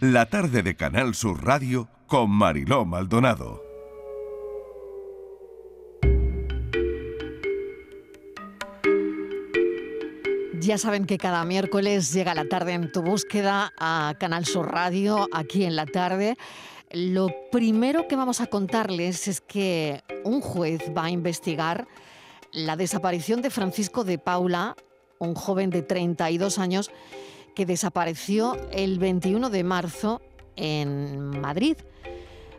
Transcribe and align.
la 0.00 0.26
tarde 0.26 0.62
de 0.62 0.76
Canal 0.76 1.14
Sur 1.14 1.42
Radio 1.44 1.88
con 2.06 2.30
Mariló 2.30 2.84
Maldonado. 2.84 3.62
Ya 10.60 10.76
saben 10.76 11.06
que 11.06 11.16
cada 11.16 11.44
miércoles 11.44 12.12
llega 12.12 12.34
la 12.34 12.46
tarde 12.46 12.72
en 12.72 12.92
tu 12.92 13.00
búsqueda 13.00 13.72
a 13.78 14.14
Canal 14.18 14.44
Sur 14.44 14.70
Radio, 14.70 15.28
aquí 15.32 15.64
en 15.64 15.76
la 15.76 15.86
tarde. 15.86 16.36
Lo 16.90 17.28
primero 17.50 18.06
que 18.06 18.16
vamos 18.16 18.40
a 18.40 18.48
contarles 18.48 19.28
es 19.28 19.40
que 19.40 20.02
un 20.24 20.40
juez 20.40 20.92
va 20.96 21.04
a 21.04 21.10
investigar 21.10 21.86
la 22.52 22.76
desaparición 22.76 23.40
de 23.40 23.50
Francisco 23.50 24.04
de 24.04 24.18
Paula, 24.18 24.76
un 25.18 25.34
joven 25.34 25.70
de 25.70 25.82
32 25.82 26.58
años 26.58 26.90
que 27.56 27.66
desapareció 27.66 28.56
el 28.70 28.98
21 28.98 29.48
de 29.48 29.64
marzo 29.64 30.20
en 30.56 31.40
Madrid. 31.40 31.78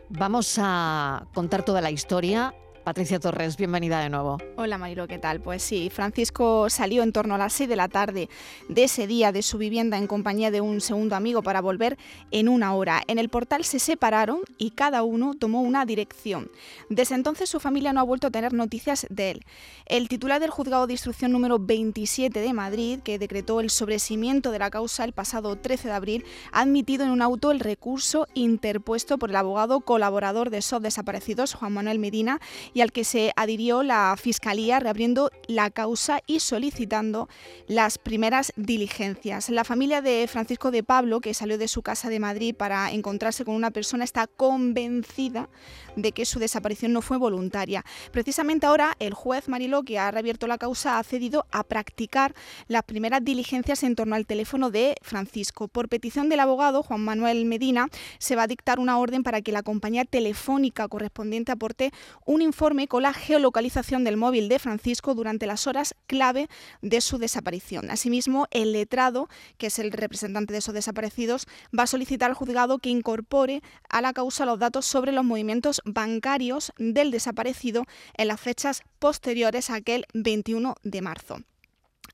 Vamos 0.08 0.58
a 0.60 1.28
contar 1.34 1.64
toda 1.64 1.80
la 1.80 1.92
historia 1.92 2.52
Patricia 2.88 3.20
Torres, 3.20 3.58
bienvenida 3.58 4.00
de 4.00 4.08
nuevo. 4.08 4.38
Hola 4.56 4.78
Marilo, 4.78 5.06
¿qué 5.06 5.18
tal? 5.18 5.42
Pues 5.42 5.62
sí, 5.62 5.90
Francisco 5.90 6.70
salió 6.70 7.02
en 7.02 7.12
torno 7.12 7.34
a 7.34 7.38
las 7.38 7.52
6 7.52 7.68
de 7.68 7.76
la 7.76 7.88
tarde 7.88 8.30
de 8.70 8.84
ese 8.84 9.06
día 9.06 9.30
de 9.30 9.42
su 9.42 9.58
vivienda 9.58 9.98
en 9.98 10.06
compañía 10.06 10.50
de 10.50 10.62
un 10.62 10.80
segundo 10.80 11.14
amigo 11.14 11.42
para 11.42 11.60
volver 11.60 11.98
en 12.30 12.48
una 12.48 12.72
hora. 12.72 13.02
En 13.06 13.18
el 13.18 13.28
portal 13.28 13.64
se 13.64 13.78
separaron 13.78 14.40
y 14.56 14.70
cada 14.70 15.02
uno 15.02 15.34
tomó 15.34 15.60
una 15.60 15.84
dirección. 15.84 16.50
Desde 16.88 17.14
entonces 17.14 17.50
su 17.50 17.60
familia 17.60 17.92
no 17.92 18.00
ha 18.00 18.04
vuelto 18.04 18.28
a 18.28 18.30
tener 18.30 18.54
noticias 18.54 19.06
de 19.10 19.32
él. 19.32 19.44
El 19.84 20.08
titular 20.08 20.40
del 20.40 20.48
juzgado 20.48 20.86
de 20.86 20.94
instrucción 20.94 21.30
número 21.30 21.58
27 21.58 22.40
de 22.40 22.52
Madrid, 22.54 23.00
que 23.00 23.18
decretó 23.18 23.60
el 23.60 23.68
sobrecimiento 23.68 24.50
de 24.50 24.60
la 24.60 24.70
causa 24.70 25.04
el 25.04 25.12
pasado 25.12 25.56
13 25.56 25.88
de 25.88 25.94
abril, 25.94 26.24
ha 26.52 26.62
admitido 26.62 27.04
en 27.04 27.10
un 27.10 27.20
auto 27.20 27.50
el 27.50 27.60
recurso 27.60 28.26
interpuesto 28.32 29.18
por 29.18 29.28
el 29.28 29.36
abogado 29.36 29.80
colaborador 29.80 30.48
de 30.48 30.62
SOF 30.62 30.84
desaparecidos, 30.84 31.52
Juan 31.52 31.74
Manuel 31.74 31.98
Medina, 31.98 32.40
y 32.77 32.77
al 32.80 32.92
que 32.92 33.04
se 33.04 33.32
adhirió 33.36 33.82
la 33.82 34.14
Fiscalía 34.18 34.80
reabriendo 34.80 35.30
la 35.46 35.70
causa 35.70 36.20
y 36.26 36.40
solicitando 36.40 37.28
las 37.66 37.98
primeras 37.98 38.52
diligencias. 38.56 39.48
La 39.50 39.64
familia 39.64 40.02
de 40.02 40.26
Francisco 40.28 40.70
de 40.70 40.82
Pablo, 40.82 41.20
que 41.20 41.34
salió 41.34 41.58
de 41.58 41.68
su 41.68 41.82
casa 41.82 42.08
de 42.08 42.20
Madrid 42.20 42.54
para 42.54 42.92
encontrarse 42.92 43.44
con 43.44 43.54
una 43.54 43.70
persona, 43.70 44.04
está 44.04 44.26
convencida 44.26 45.48
de 45.96 46.12
que 46.12 46.24
su 46.24 46.38
desaparición 46.38 46.92
no 46.92 47.02
fue 47.02 47.16
voluntaria. 47.16 47.84
Precisamente 48.12 48.66
ahora 48.66 48.96
el 48.98 49.14
juez 49.14 49.48
Mariló, 49.48 49.82
que 49.82 49.98
ha 49.98 50.10
reabierto 50.10 50.46
la 50.46 50.58
causa, 50.58 50.98
ha 50.98 51.04
cedido 51.04 51.46
a 51.50 51.64
practicar 51.64 52.34
las 52.68 52.84
primeras 52.84 53.24
diligencias 53.24 53.82
en 53.82 53.96
torno 53.96 54.14
al 54.14 54.26
teléfono 54.26 54.70
de 54.70 54.94
Francisco. 55.02 55.68
Por 55.68 55.88
petición 55.88 56.28
del 56.28 56.40
abogado 56.40 56.82
Juan 56.82 57.04
Manuel 57.04 57.44
Medina, 57.44 57.88
se 58.18 58.36
va 58.36 58.44
a 58.44 58.46
dictar 58.46 58.78
una 58.78 58.98
orden 58.98 59.22
para 59.22 59.42
que 59.42 59.52
la 59.52 59.62
compañía 59.62 60.04
telefónica 60.04 60.86
correspondiente 60.88 61.52
aporte 61.52 61.92
un 62.24 62.42
informe 62.42 62.67
con 62.86 63.02
la 63.02 63.14
geolocalización 63.14 64.04
del 64.04 64.18
móvil 64.18 64.50
de 64.50 64.58
Francisco 64.58 65.14
durante 65.14 65.46
las 65.46 65.66
horas 65.66 65.94
clave 66.06 66.48
de 66.82 67.00
su 67.00 67.16
desaparición. 67.16 67.90
Asimismo, 67.90 68.46
el 68.50 68.72
letrado, 68.72 69.28
que 69.56 69.68
es 69.68 69.78
el 69.78 69.90
representante 69.90 70.52
de 70.52 70.58
esos 70.58 70.74
desaparecidos, 70.74 71.46
va 71.76 71.84
a 71.84 71.86
solicitar 71.86 72.28
al 72.28 72.36
juzgado 72.36 72.78
que 72.78 72.90
incorpore 72.90 73.62
a 73.88 74.02
la 74.02 74.12
causa 74.12 74.44
los 74.44 74.58
datos 74.58 74.84
sobre 74.84 75.12
los 75.12 75.24
movimientos 75.24 75.80
bancarios 75.86 76.72
del 76.76 77.10
desaparecido 77.10 77.84
en 78.18 78.28
las 78.28 78.40
fechas 78.40 78.82
posteriores 78.98 79.70
a 79.70 79.76
aquel 79.76 80.04
21 80.12 80.74
de 80.82 81.00
marzo. 81.00 81.38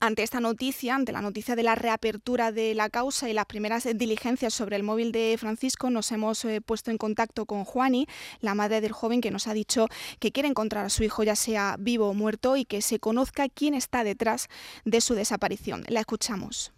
Ante 0.00 0.22
esta 0.22 0.40
noticia, 0.40 0.94
ante 0.94 1.12
la 1.12 1.20
noticia 1.20 1.56
de 1.56 1.62
la 1.62 1.74
reapertura 1.74 2.52
de 2.52 2.74
la 2.74 2.90
causa 2.90 3.28
y 3.28 3.32
las 3.32 3.46
primeras 3.46 3.86
diligencias 3.94 4.52
sobre 4.52 4.76
el 4.76 4.82
móvil 4.82 5.12
de 5.12 5.36
Francisco, 5.38 5.88
nos 5.88 6.10
hemos 6.12 6.44
eh, 6.44 6.60
puesto 6.60 6.90
en 6.90 6.98
contacto 6.98 7.46
con 7.46 7.64
Juani, 7.64 8.06
la 8.40 8.54
madre 8.54 8.80
del 8.80 8.92
joven, 8.92 9.20
que 9.20 9.30
nos 9.30 9.46
ha 9.46 9.54
dicho 9.54 9.86
que 10.18 10.32
quiere 10.32 10.48
encontrar 10.48 10.84
a 10.84 10.90
su 10.90 11.04
hijo, 11.04 11.22
ya 11.22 11.36
sea 11.36 11.76
vivo 11.78 12.08
o 12.08 12.14
muerto, 12.14 12.56
y 12.56 12.64
que 12.64 12.82
se 12.82 12.98
conozca 12.98 13.48
quién 13.48 13.74
está 13.74 14.04
detrás 14.04 14.48
de 14.84 15.00
su 15.00 15.14
desaparición. 15.14 15.84
La 15.88 16.00
escuchamos. 16.00 16.72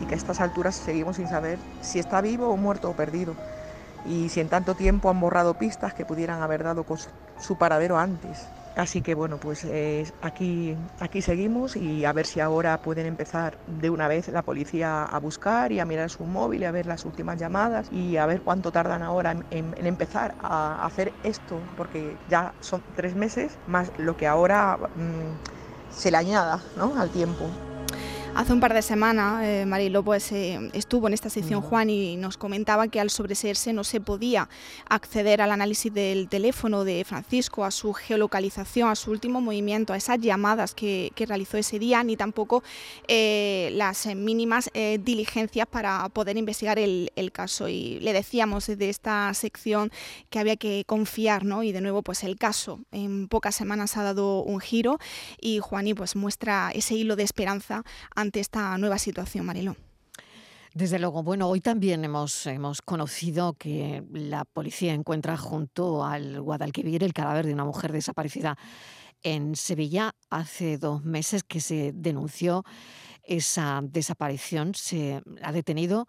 Y 0.00 0.04
que 0.04 0.14
a 0.14 0.18
estas 0.18 0.40
alturas 0.40 0.76
seguimos 0.76 1.16
sin 1.16 1.28
saber 1.28 1.58
si 1.80 1.98
está 1.98 2.20
vivo 2.20 2.48
o 2.48 2.56
muerto 2.56 2.90
o 2.90 2.96
perdido. 2.96 3.34
Y 4.04 4.28
si 4.28 4.40
en 4.40 4.48
tanto 4.48 4.74
tiempo 4.74 5.08
han 5.08 5.20
borrado 5.20 5.54
pistas 5.54 5.94
que 5.94 6.04
pudieran 6.04 6.42
haber 6.42 6.64
dado 6.64 6.84
con 6.84 6.98
su 7.40 7.56
paradero 7.56 7.98
antes. 7.98 8.46
Así 8.76 9.02
que 9.02 9.14
bueno, 9.14 9.36
pues 9.38 9.66
aquí, 10.22 10.76
aquí 10.98 11.20
seguimos 11.20 11.76
y 11.76 12.04
a 12.04 12.12
ver 12.12 12.26
si 12.26 12.40
ahora 12.40 12.78
pueden 12.78 13.06
empezar 13.06 13.58
de 13.66 13.90
una 13.90 14.08
vez 14.08 14.28
la 14.28 14.42
policía 14.42 15.04
a 15.04 15.20
buscar 15.20 15.72
y 15.72 15.78
a 15.78 15.84
mirar 15.84 16.08
su 16.08 16.24
móvil 16.24 16.62
y 16.62 16.64
a 16.64 16.70
ver 16.70 16.86
las 16.86 17.04
últimas 17.04 17.38
llamadas 17.38 17.88
y 17.92 18.16
a 18.16 18.26
ver 18.26 18.40
cuánto 18.40 18.72
tardan 18.72 19.02
ahora 19.02 19.36
en, 19.50 19.74
empezar 19.86 20.34
a 20.38 20.86
hacer 20.86 21.12
esto, 21.22 21.60
porque 21.76 22.16
ya 22.28 22.54
son 22.60 22.82
tres 22.96 23.14
meses 23.14 23.58
más 23.66 23.92
lo 23.98 24.16
que 24.16 24.26
ahora 24.26 24.78
mm, 24.94 25.90
se 25.90 26.10
le 26.10 26.16
añada 26.16 26.60
¿no? 26.76 26.98
al 26.98 27.10
tiempo. 27.10 27.71
Hace 28.34 28.54
un 28.54 28.60
par 28.60 28.72
de 28.72 28.80
semanas, 28.80 29.44
eh, 29.44 29.66
Marilo 29.66 30.02
pues, 30.02 30.32
eh, 30.32 30.70
estuvo 30.72 31.06
en 31.06 31.12
esta 31.12 31.28
sección 31.28 31.60
Juan 31.60 31.90
y 31.90 32.16
nos 32.16 32.38
comentaba 32.38 32.88
que 32.88 32.98
al 32.98 33.10
sobreseerse 33.10 33.74
no 33.74 33.84
se 33.84 34.00
podía 34.00 34.48
acceder 34.88 35.42
al 35.42 35.52
análisis 35.52 35.92
del 35.92 36.30
teléfono 36.30 36.82
de 36.84 37.04
Francisco, 37.04 37.62
a 37.62 37.70
su 37.70 37.92
geolocalización, 37.92 38.88
a 38.88 38.96
su 38.96 39.10
último 39.10 39.42
movimiento, 39.42 39.92
a 39.92 39.98
esas 39.98 40.18
llamadas 40.18 40.74
que, 40.74 41.12
realizó 41.14 41.58
ese 41.58 41.78
día, 41.78 42.02
ni 42.02 42.16
tampoco 42.16 42.64
eh, 43.06 43.70
las 43.74 44.06
mínimas 44.06 44.70
diligencias 44.74 45.68
para 45.68 46.08
poder 46.08 46.36
investigar 46.36 46.78
el, 46.78 47.10
caso. 47.32 47.68
Y 47.68 48.00
le 48.00 48.12
decíamos 48.12 48.66
desde 48.66 48.88
esta 48.88 49.32
sección 49.34 49.92
que 50.30 50.38
había 50.38 50.56
que 50.56 50.84
confiar, 50.86 51.44
¿no? 51.44 51.62
Y 51.62 51.70
de 51.70 51.80
nuevo, 51.80 52.02
pues 52.02 52.24
el 52.24 52.36
caso 52.36 52.80
en 52.90 53.28
pocas 53.28 53.54
semanas 53.54 53.96
ha 53.96 54.02
dado 54.02 54.42
un 54.42 54.58
giro 54.58 54.98
y 55.40 55.60
Juani 55.60 55.94
pues 55.94 56.16
muestra 56.16 56.72
ese 56.74 56.94
hilo 56.94 57.14
de 57.14 57.22
esperanza 57.22 57.84
ante 58.22 58.40
esta 58.40 58.76
nueva 58.78 58.98
situación, 58.98 59.44
Mariló. 59.44 59.76
Desde 60.74 60.98
luego, 60.98 61.22
bueno, 61.22 61.48
hoy 61.48 61.60
también 61.60 62.02
hemos, 62.04 62.46
hemos 62.46 62.80
conocido 62.80 63.52
que 63.52 64.02
la 64.10 64.46
policía 64.46 64.94
encuentra 64.94 65.36
junto 65.36 66.02
al 66.02 66.40
Guadalquivir 66.40 67.04
el 67.04 67.12
cadáver 67.12 67.44
de 67.44 67.52
una 67.52 67.64
mujer 67.64 67.92
desaparecida 67.92 68.56
en 69.22 69.54
Sevilla 69.54 70.14
hace 70.30 70.78
dos 70.78 71.04
meses 71.04 71.44
que 71.44 71.60
se 71.60 71.92
denunció 71.94 72.64
esa 73.22 73.80
desaparición. 73.82 74.74
Se 74.74 75.22
ha 75.42 75.52
detenido 75.52 76.08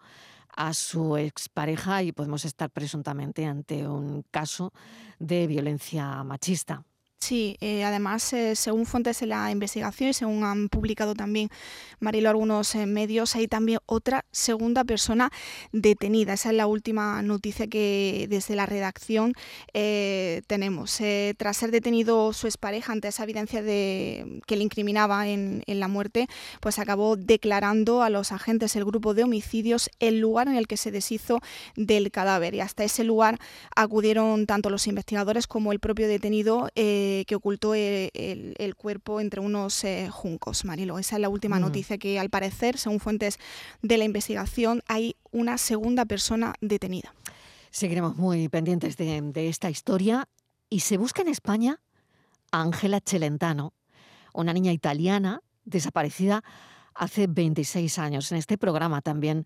a 0.56 0.72
su 0.72 1.18
expareja 1.18 2.02
y 2.02 2.12
podemos 2.12 2.46
estar 2.46 2.70
presuntamente 2.70 3.44
ante 3.44 3.86
un 3.86 4.24
caso 4.30 4.72
de 5.18 5.46
violencia 5.46 6.24
machista. 6.24 6.84
Sí, 7.24 7.56
eh, 7.62 7.84
además, 7.84 8.34
eh, 8.34 8.54
según 8.54 8.84
fuentes 8.84 9.20
de 9.20 9.26
la 9.26 9.50
investigación 9.50 10.10
y 10.10 10.12
según 10.12 10.44
han 10.44 10.68
publicado 10.68 11.14
también 11.14 11.48
Marilo 11.98 12.28
algunos 12.28 12.74
eh, 12.74 12.84
medios, 12.84 13.34
hay 13.34 13.48
también 13.48 13.78
otra 13.86 14.26
segunda 14.30 14.84
persona 14.84 15.30
detenida. 15.72 16.34
Esa 16.34 16.50
es 16.50 16.56
la 16.56 16.66
última 16.66 17.22
noticia 17.22 17.66
que 17.66 18.26
desde 18.28 18.56
la 18.56 18.66
redacción 18.66 19.32
tenemos. 19.72 20.98
tras 21.38 21.56
ser 21.56 21.70
detenido 21.70 22.32
su 22.34 22.46
expareja 22.46 22.92
ante 22.92 23.08
esa 23.08 23.22
evidencia 23.22 23.62
de 23.62 24.42
que 24.46 24.56
le 24.56 24.62
incriminaba 24.62 25.26
en, 25.26 25.62
la 25.66 25.88
muerte, 25.88 26.26
pues 26.60 26.78
acabó 26.78 27.16
declarando 27.16 28.02
a 28.02 28.10
los 28.10 28.32
agentes 28.32 28.76
el 28.76 28.84
grupo 28.84 29.14
de 29.14 29.24
homicidios 29.24 29.88
el 29.98 30.20
lugar 30.20 30.48
en 30.48 30.56
el 30.56 30.66
que 30.66 30.76
se 30.76 30.90
deshizo 30.90 31.40
del 31.74 32.10
cadáver. 32.10 32.54
Y 32.54 32.60
hasta 32.60 32.84
ese 32.84 33.02
lugar 33.02 33.38
acudieron 33.74 34.44
tanto 34.46 34.68
los 34.68 34.86
investigadores 34.86 35.46
como 35.46 35.72
el 35.72 35.80
propio 35.80 36.06
detenido 36.06 36.68
que 37.26 37.34
ocultó 37.34 37.74
el, 37.74 38.74
cuerpo 38.76 39.20
entre 39.20 39.40
unos 39.40 39.84
eh, 39.84 40.08
juncos, 40.10 40.64
Marilo. 40.64 40.98
Esa 40.98 41.16
es 41.16 41.22
la 41.22 41.28
última 41.28 41.58
mm. 41.58 41.62
noticia 41.62 41.98
que, 41.98 42.18
al 42.18 42.30
parecer, 42.30 42.78
según 42.78 43.00
fuentes 43.00 43.38
de 43.82 43.98
la 43.98 44.04
investigación, 44.04 44.82
hay 44.88 45.16
una 45.30 45.58
segunda 45.58 46.04
persona 46.04 46.54
detenida. 46.60 47.14
Seguiremos 47.70 48.16
muy 48.16 48.48
pendientes 48.48 48.96
de, 48.96 49.20
de 49.20 49.48
esta 49.48 49.70
historia. 49.70 50.28
Y 50.70 50.80
se 50.80 50.96
busca 50.96 51.22
en 51.22 51.28
España 51.28 51.80
a 52.50 52.62
Ángela 52.62 53.00
Celentano, 53.04 53.74
una 54.32 54.52
niña 54.52 54.72
italiana 54.72 55.42
desaparecida 55.64 56.42
hace 56.94 57.26
26 57.26 57.98
años. 57.98 58.32
En 58.32 58.38
este 58.38 58.58
programa 58.58 59.00
también 59.02 59.44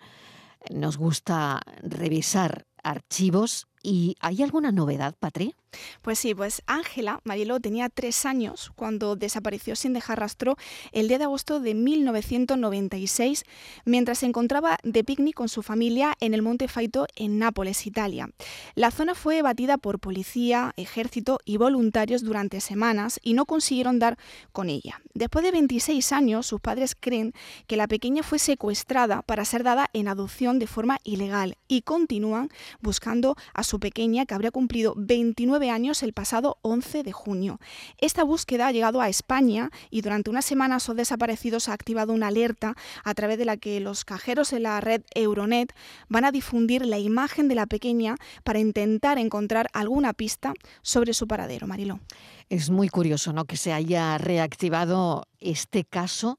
nos 0.70 0.97
gusta 0.97 1.61
revisar 1.82 2.67
archivos 2.82 3.67
¿Y 3.83 4.17
hay 4.21 4.43
alguna 4.43 4.73
novedad, 4.73 5.15
Patri? 5.19 5.55
Pues 6.03 6.19
sí, 6.19 6.35
pues 6.35 6.63
Ángela 6.67 7.21
Marielo 7.25 7.61
tenía 7.61 7.89
tres 7.89 8.25
años 8.25 8.73
cuando 8.75 9.17
desapareció 9.17 9.77
sin 9.77 9.93
dejar 9.93 10.21
rastro 10.21 10.57
el 10.93 11.09
10 11.09 11.19
de 11.19 11.25
agosto 11.25 11.61
de 11.61 11.75
1996 11.75 13.45
mientras 13.85 14.19
se 14.19 14.27
encontraba 14.27 14.79
de 14.83 15.05
picnic 15.05 15.35
con 15.35 15.49
su 15.49 15.63
familia 15.63 16.15
en 16.21 16.33
el 16.33 16.43
Monte 16.43 16.69
Faito 16.69 17.07
en 17.17 17.39
Nápoles, 17.39 17.87
Italia. 17.87 18.31
La 18.75 18.91
zona 18.91 19.15
fue 19.15 19.43
batida 19.43 19.77
por 19.77 19.99
policía, 19.99 20.73
ejército 20.77 21.39
y 21.45 21.59
voluntarios 21.59 22.23
durante 22.23 22.61
semanas 22.61 23.21
y 23.23 23.35
no 23.35 23.45
consiguieron 23.45 23.99
dar 23.99 24.19
con 24.53 24.71
ella. 24.71 25.01
Después 25.15 25.45
de 25.45 25.51
26 25.51 26.13
años, 26.13 26.47
sus 26.47 26.61
padres 26.61 26.97
creen 26.99 27.35
que 27.67 27.77
la 27.77 27.89
pequeña 27.89 28.23
fue 28.23 28.39
secuestrada 28.39 29.23
para 29.23 29.45
ser 29.45 29.65
dada 29.65 29.91
en 29.93 30.09
adopción 30.09 30.59
de 30.59 30.67
forma 30.67 30.99
ilegal 31.05 31.57
y 31.69 31.83
continúan 31.83 32.49
buscando 32.81 33.37
a 33.53 33.65
su 33.69 33.79
pequeña 33.79 34.25
que 34.25 34.35
habría 34.35 34.50
cumplido 34.50 34.94
29 34.97 35.70
años 35.70 36.03
el 36.03 36.15
pasado 36.15 36.59
11 36.62 37.03
de 37.03 37.12
junio. 37.12 37.61
Esta 37.99 38.25
búsqueda 38.25 38.67
ha 38.67 38.73
llegado 38.73 39.00
a 39.00 39.09
España 39.09 39.70
y 39.91 40.00
durante 40.00 40.31
unas 40.31 40.47
semanas 40.47 40.88
o 40.88 40.94
desaparecidos 40.94 41.69
ha 41.69 41.75
activado 41.75 42.12
una 42.12 42.29
alerta 42.29 42.75
a 43.05 43.15
través 43.15 43.38
de 43.38 43.44
la 43.44 43.59
que 43.59 43.79
los 43.81 44.05
cajeros 44.05 44.53
en 44.53 44.62
la 44.62 44.81
red 44.81 45.03
Euronet 45.15 45.75
van 46.09 46.25
a 46.25 46.32
difundir 46.32 46.87
la 46.87 46.99
imagen 46.99 47.49
de 47.49 47.55
la 47.55 47.67
pequeña 47.67 48.17
para 48.43 48.59
intentar 48.59 49.19
encontrar 49.19 49.69
alguna 49.75 50.15
pista 50.15 50.55
sobre 50.82 51.12
su 51.12 51.26
paradero, 51.26 51.67
Mariló. 51.67 52.00
Es 52.49 52.70
muy 52.70 52.88
curioso 52.88 53.35
¿no? 53.35 53.44
que 53.44 53.59
se 53.59 53.75
haya 53.75 54.17
reactivado 54.17 55.26
este 55.41 55.85
caso 55.85 56.38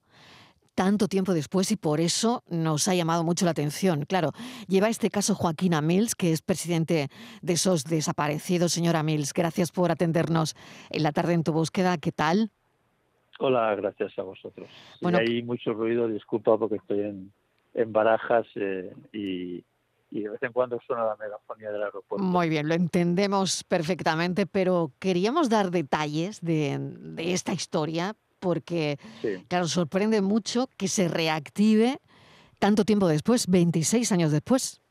tanto 0.79 1.09
tiempo 1.09 1.33
después 1.33 1.73
y 1.73 1.75
por 1.75 1.99
eso 1.99 2.41
nos 2.47 2.87
ha 2.87 2.95
llamado 2.95 3.25
mucho 3.25 3.43
la 3.43 3.51
atención. 3.51 4.05
Claro, 4.05 4.31
lleva 4.69 4.87
este 4.87 5.09
caso 5.09 5.35
Joaquina 5.35 5.81
Mills, 5.81 6.15
que 6.15 6.31
es 6.31 6.41
presidente 6.41 7.09
de 7.41 7.53
esos 7.53 7.83
desaparecidos. 7.83 8.71
Señora 8.71 9.03
Mills, 9.03 9.33
gracias 9.33 9.73
por 9.73 9.91
atendernos 9.91 10.55
en 10.89 11.03
la 11.03 11.11
tarde 11.11 11.33
en 11.33 11.43
tu 11.43 11.51
búsqueda. 11.51 11.97
¿Qué 11.97 12.13
tal? 12.13 12.51
Hola, 13.39 13.75
gracias 13.75 14.17
a 14.17 14.21
vosotros. 14.21 14.69
Bueno, 15.01 15.17
hay 15.17 15.43
mucho 15.43 15.73
ruido, 15.73 16.07
disculpa 16.07 16.57
porque 16.57 16.77
estoy 16.77 17.01
en, 17.01 17.33
en 17.73 17.91
barajas 17.91 18.47
eh, 18.55 18.93
y, 19.11 19.65
de 20.11 20.29
vez 20.29 20.41
en 20.43 20.53
cuando 20.53 20.79
suena 20.87 21.03
la 21.03 21.17
megafonía 21.17 21.71
del 21.71 21.83
aeropuerto. 21.83 22.23
Muy 22.23 22.47
bien, 22.47 22.69
lo 22.69 22.73
entendemos 22.73 23.65
perfectamente, 23.65 24.45
pero 24.45 24.93
queríamos 24.97 25.49
dar 25.49 25.71
detalles 25.71 26.39
de, 26.39 26.77
de 26.79 27.33
esta 27.33 27.51
historia 27.51 28.15
porque, 28.39 28.97
claro, 29.47 29.67
sorprende 29.67 30.21
mucho 30.21 30.69
que 30.77 30.87
se 30.87 31.07
reactive 31.07 31.99
tanto 32.59 32.85
tiempo 32.85 33.07
después, 33.07 33.47
26 33.47 34.11
años 34.11 34.31
después. 34.31 34.81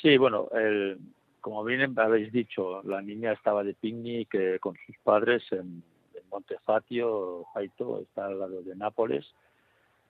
Sí, 0.00 0.16
bueno, 0.16 0.48
el, 0.52 0.98
como 1.40 1.62
bien 1.64 1.98
habéis 1.98 2.32
dicho, 2.32 2.82
la 2.84 3.00
niña 3.02 3.32
estaba 3.32 3.62
de 3.62 3.74
picnic 3.74 4.34
eh, 4.34 4.58
con 4.58 4.76
sus 4.84 4.96
padres 4.98 5.44
en, 5.52 5.82
Montefatio, 6.28 7.44
Jaito, 7.54 8.00
está 8.00 8.26
al 8.26 8.40
lado 8.40 8.60
de 8.60 8.74
Nápoles. 8.74 9.24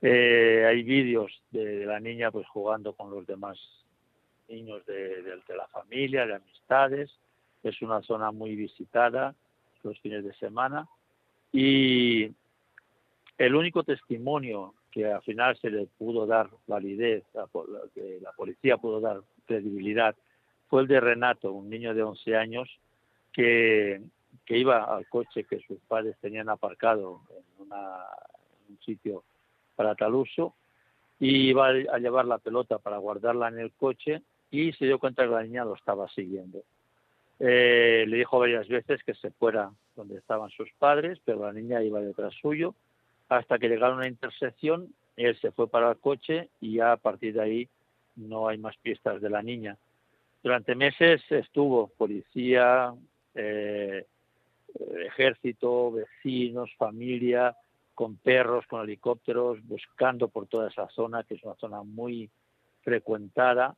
Eh, 0.00 0.64
hay 0.66 0.82
vídeos 0.82 1.30
de, 1.50 1.84
la 1.84 2.00
niña 2.00 2.30
pues 2.30 2.48
jugando 2.48 2.94
con 2.94 3.10
los 3.10 3.26
demás 3.26 3.58
niños 4.48 4.84
de, 4.86 5.22
de, 5.22 5.56
la 5.56 5.66
familia, 5.68 6.26
de 6.26 6.36
amistades. 6.36 7.10
Es 7.62 7.82
una 7.82 8.00
zona 8.00 8.32
muy 8.32 8.56
visitada 8.56 9.34
los 9.82 10.00
fines 10.00 10.24
de 10.24 10.34
semana. 10.36 10.88
Y 11.52 12.30
el 13.38 13.54
único 13.54 13.82
testimonio 13.84 14.74
que 14.90 15.06
al 15.06 15.22
final 15.22 15.56
se 15.58 15.70
le 15.70 15.86
pudo 15.98 16.26
dar 16.26 16.48
validez, 16.66 17.24
que 17.94 18.18
la 18.20 18.32
policía 18.32 18.78
pudo 18.78 19.00
dar 19.00 19.20
credibilidad, 19.46 20.16
fue 20.68 20.82
el 20.82 20.88
de 20.88 21.00
Renato, 21.00 21.52
un 21.52 21.68
niño 21.68 21.94
de 21.94 22.02
11 22.02 22.36
años 22.36 22.68
que, 23.32 24.00
que 24.44 24.58
iba 24.58 24.84
al 24.84 25.06
coche 25.08 25.44
que 25.44 25.60
sus 25.60 25.78
padres 25.86 26.16
tenían 26.20 26.48
aparcado 26.48 27.20
en, 27.30 27.72
un 28.68 28.78
sitio 28.80 29.24
para 29.74 29.94
tal 29.94 30.14
uso 30.14 30.54
y 31.18 31.48
iba 31.48 31.68
a 31.68 31.98
llevar 31.98 32.24
la 32.24 32.38
pelota 32.38 32.78
para 32.78 32.98
guardarla 32.98 33.48
en 33.48 33.58
el 33.58 33.72
coche 33.72 34.22
y 34.50 34.72
se 34.72 34.86
dio 34.86 34.98
cuenta 34.98 35.24
que 35.24 35.30
la 35.30 35.42
niña 35.42 35.64
lo 35.64 35.74
estaba 35.74 36.08
siguiendo. 36.08 36.62
Eh, 37.38 38.04
le 38.08 38.16
dijo 38.16 38.38
varias 38.38 38.66
veces 38.68 39.02
que 39.04 39.14
se 39.14 39.30
fuera 39.30 39.70
donde 39.94 40.18
estaban 40.18 40.50
sus 40.50 40.70
padres, 40.78 41.18
pero 41.24 41.44
la 41.44 41.52
niña 41.52 41.82
iba 41.82 42.00
detrás 42.00 42.34
suyo, 42.40 42.74
hasta 43.28 43.58
que 43.58 43.68
llegaron 43.68 43.96
a 43.96 44.00
una 44.00 44.08
intersección, 44.08 44.94
él 45.16 45.38
se 45.40 45.50
fue 45.50 45.68
para 45.68 45.90
el 45.90 45.98
coche 45.98 46.48
y 46.60 46.76
ya 46.76 46.92
a 46.92 46.96
partir 46.96 47.34
de 47.34 47.42
ahí 47.42 47.68
no 48.16 48.48
hay 48.48 48.58
más 48.58 48.76
pistas 48.78 49.20
de 49.20 49.30
la 49.30 49.42
niña. 49.42 49.76
Durante 50.42 50.74
meses 50.74 51.22
estuvo 51.30 51.88
policía, 51.88 52.94
eh, 53.34 54.06
ejército, 55.06 55.92
vecinos, 55.92 56.70
familia, 56.76 57.56
con 57.94 58.16
perros, 58.16 58.66
con 58.66 58.82
helicópteros, 58.82 59.66
buscando 59.66 60.28
por 60.28 60.46
toda 60.46 60.68
esa 60.68 60.88
zona, 60.90 61.24
que 61.24 61.34
es 61.34 61.42
una 61.42 61.54
zona 61.56 61.82
muy 61.82 62.30
frecuentada 62.82 63.74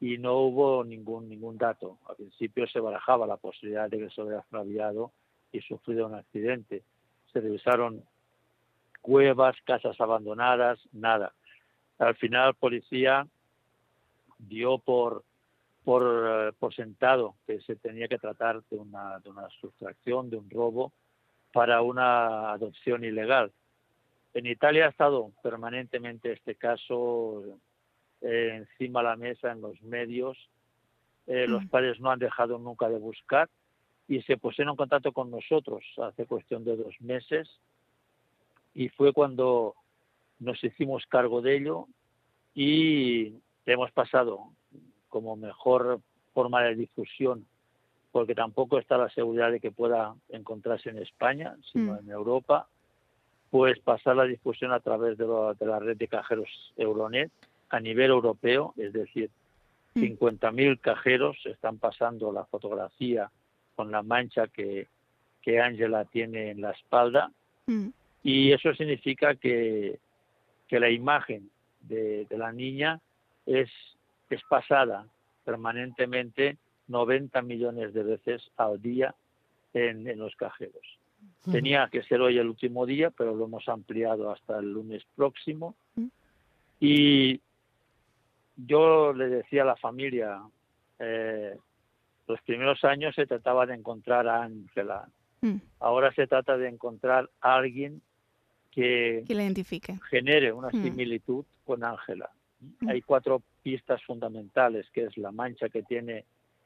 y 0.00 0.18
no 0.18 0.38
hubo 0.38 0.84
ningún 0.84 1.28
ningún 1.28 1.56
dato. 1.56 1.98
Al 2.08 2.16
principio 2.16 2.66
se 2.66 2.80
barajaba 2.80 3.26
la 3.26 3.36
posibilidad 3.36 3.88
de 3.88 3.98
que 3.98 4.10
se 4.10 4.22
hubiera 4.22 4.40
extraviado 4.40 5.12
y 5.52 5.60
sufrido 5.60 6.06
un 6.06 6.14
accidente. 6.14 6.82
Se 7.32 7.40
revisaron 7.40 8.02
cuevas, 9.00 9.56
casas 9.64 10.00
abandonadas, 10.00 10.78
nada. 10.92 11.32
Al 11.98 12.16
final, 12.16 12.54
policía 12.54 13.26
dio 14.38 14.78
por, 14.78 15.24
por, 15.84 16.02
eh, 16.02 16.52
por 16.58 16.74
sentado 16.74 17.36
que 17.46 17.60
se 17.60 17.76
tenía 17.76 18.08
que 18.08 18.18
tratar 18.18 18.62
de 18.70 18.76
una, 18.76 19.18
de 19.20 19.30
una 19.30 19.48
sustracción, 19.60 20.28
de 20.28 20.36
un 20.36 20.50
robo, 20.50 20.92
para 21.52 21.80
una 21.80 22.52
adopción 22.52 23.04
ilegal. 23.04 23.50
En 24.34 24.44
Italia 24.44 24.86
ha 24.86 24.90
estado 24.90 25.32
permanentemente 25.42 26.32
este 26.32 26.56
caso 26.56 27.58
eh, 28.26 28.56
encima 28.56 29.00
de 29.00 29.04
la 29.04 29.16
mesa 29.16 29.52
en 29.52 29.60
los 29.60 29.80
medios. 29.82 30.36
Eh, 31.28 31.46
los 31.46 31.64
padres 31.66 32.00
no 32.00 32.10
han 32.10 32.18
dejado 32.18 32.58
nunca 32.58 32.88
de 32.88 32.98
buscar 32.98 33.48
y 34.08 34.22
se 34.22 34.36
pusieron 34.36 34.72
en 34.72 34.76
contacto 34.76 35.12
con 35.12 35.30
nosotros 35.30 35.84
hace 36.02 36.26
cuestión 36.26 36.64
de 36.64 36.76
dos 36.76 36.94
meses 37.00 37.48
y 38.74 38.88
fue 38.90 39.12
cuando 39.12 39.74
nos 40.38 40.62
hicimos 40.62 41.04
cargo 41.06 41.42
de 41.42 41.56
ello 41.56 41.86
y 42.54 43.34
hemos 43.64 43.90
pasado 43.90 44.52
como 45.08 45.36
mejor 45.36 46.00
forma 46.32 46.62
de 46.62 46.76
difusión 46.76 47.46
porque 48.12 48.34
tampoco 48.34 48.78
está 48.78 48.96
la 48.96 49.10
seguridad 49.10 49.50
de 49.50 49.60
que 49.60 49.72
pueda 49.72 50.14
encontrarse 50.28 50.90
en 50.90 50.98
España, 50.98 51.56
sino 51.72 51.94
mm. 51.94 51.98
en 51.98 52.10
Europa, 52.10 52.68
pues 53.50 53.78
pasar 53.80 54.16
la 54.16 54.24
difusión 54.24 54.72
a 54.72 54.80
través 54.80 55.18
de, 55.18 55.26
de 55.26 55.66
la 55.66 55.78
red 55.80 55.96
de 55.96 56.08
cajeros 56.08 56.48
Euronet 56.76 57.30
a 57.70 57.80
nivel 57.80 58.10
europeo, 58.10 58.74
es 58.76 58.92
decir, 58.92 59.30
50.000 59.94 60.76
mm. 60.76 60.80
cajeros 60.80 61.36
están 61.46 61.78
pasando 61.78 62.32
la 62.32 62.44
fotografía 62.44 63.30
con 63.74 63.90
la 63.90 64.02
mancha 64.02 64.46
que, 64.48 64.88
que 65.42 65.60
Angela 65.60 66.04
tiene 66.04 66.50
en 66.50 66.60
la 66.60 66.72
espalda 66.72 67.30
mm. 67.66 67.88
y 68.22 68.52
eso 68.52 68.74
significa 68.74 69.34
que, 69.34 69.98
que 70.68 70.80
la 70.80 70.90
imagen 70.90 71.50
de, 71.80 72.26
la 72.30 72.52
niña 72.52 73.00
es, 73.46 73.70
es 74.28 74.40
pasada 74.48 75.06
permanentemente 75.44 76.56
90 76.88 77.40
millones 77.42 77.94
de 77.94 78.02
veces 78.02 78.50
al 78.56 78.80
día 78.80 79.14
en, 79.72 80.06
en 80.06 80.18
los 80.18 80.34
cajeros. 80.36 80.98
Mm. 81.44 81.52
Tenía 81.52 81.88
que 81.90 82.02
ser 82.02 82.20
hoy 82.20 82.38
el 82.38 82.48
último 82.48 82.86
día, 82.86 83.10
pero 83.10 83.34
lo 83.34 83.46
hemos 83.46 83.68
ampliado 83.68 84.30
hasta 84.30 84.58
el 84.58 84.72
lunes 84.72 85.04
próximo. 85.14 85.74
Y 86.78 87.40
yo 88.56 89.12
le 89.12 89.28
decía 89.28 89.62
a 89.62 89.66
la 89.66 89.76
familia, 89.76 90.40
eh, 90.98 91.56
los 92.26 92.40
primeros 92.42 92.82
años 92.84 93.14
se 93.14 93.26
trataba 93.26 93.66
de 93.66 93.74
encontrar 93.74 94.26
a 94.26 94.42
Ángela. 94.42 95.08
Mm. 95.42 95.56
Ahora 95.80 96.12
se 96.12 96.26
trata 96.26 96.56
de 96.56 96.68
encontrar 96.68 97.30
a 97.40 97.56
alguien 97.56 98.02
que, 98.70 99.24
que 99.26 99.32
identifique. 99.32 99.98
genere 100.10 100.52
una 100.52 100.68
mm. 100.68 100.82
similitud 100.82 101.44
con 101.64 101.84
Ángela. 101.84 102.30
Mm. 102.80 102.88
Hay 102.88 103.02
cuatro 103.02 103.42
pistas 103.62 104.02
fundamentales, 104.04 104.86
que 104.90 105.04
es 105.04 105.16
la 105.18 105.32
mancha 105.32 105.68
que 105.68 105.82
tiene 105.82 106.24